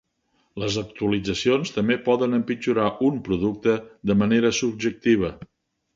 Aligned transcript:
Les 0.61 0.77
actualitzacions 0.81 1.73
també 1.75 1.97
poden 2.09 2.37
empitjorar 2.39 2.87
un 3.11 3.19
producte 3.29 3.77
de 4.13 4.17
manera 4.23 4.55
subjectiva. 4.65 5.35